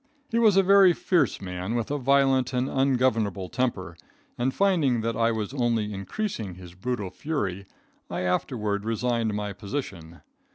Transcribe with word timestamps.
He 0.31 0.39
was 0.39 0.57
a 0.57 0.63
very 0.63 0.93
fierce 0.93 1.39
man, 1.39 1.75
with 1.75 1.91
a 1.91 1.99
violent 1.99 2.53
and 2.53 2.67
ungovernable 2.67 3.49
temper, 3.49 3.95
and, 4.35 4.51
finding 4.51 5.01
that 5.01 5.15
I 5.15 5.31
was 5.31 5.53
only 5.53 5.93
increasing 5.93 6.55
his 6.55 6.73
brutal 6.73 7.11
fury, 7.11 7.67
I 8.09 8.21
afterward 8.21 8.83
resigned 8.83 9.35
my 9.35 9.53
position. 9.53 10.21